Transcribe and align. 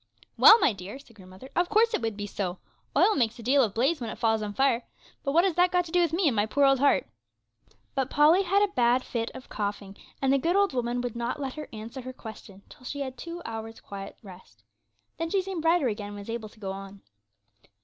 'Well, 0.35 0.57
my 0.57 0.73
dear,' 0.73 0.97
said 0.97 1.15
grandmother, 1.15 1.49
'of 1.55 1.69
course 1.69 1.93
it 1.93 2.01
would 2.01 2.17
be 2.17 2.25
so: 2.25 2.57
oil 2.97 3.13
makes 3.13 3.37
a 3.37 3.43
deal 3.43 3.63
of 3.63 3.75
blaze 3.75 4.01
when 4.01 4.09
it 4.09 4.17
falls 4.17 4.41
on 4.41 4.51
fire; 4.55 4.83
but 5.23 5.31
what 5.31 5.43
has 5.43 5.53
that 5.53 5.69
got 5.69 5.85
to 5.85 5.91
do 5.91 6.01
with 6.01 6.11
me 6.11 6.25
and 6.25 6.35
my 6.35 6.47
poor 6.47 6.65
old 6.65 6.79
heart?' 6.79 7.05
But 7.93 8.09
Polly 8.09 8.41
had 8.41 8.63
a 8.63 8.73
bad 8.73 9.03
fit 9.03 9.29
of 9.35 9.47
coughing, 9.47 9.95
and 10.19 10.33
the 10.33 10.39
good 10.39 10.55
old 10.55 10.73
woman 10.73 11.01
would 11.01 11.15
not 11.15 11.39
let 11.39 11.53
her 11.53 11.67
answer 11.71 12.01
her 12.01 12.13
question 12.13 12.63
till 12.67 12.83
she 12.83 13.01
had 13.01 13.13
had 13.13 13.17
two 13.19 13.43
hours' 13.45 13.79
quiet 13.79 14.17
rest. 14.23 14.63
Then 15.19 15.29
she 15.29 15.43
seemed 15.43 15.61
brighter 15.61 15.87
again, 15.87 16.07
and 16.09 16.17
was 16.17 16.31
able 16.31 16.49
to 16.49 16.59
go 16.59 16.71
on. 16.71 17.03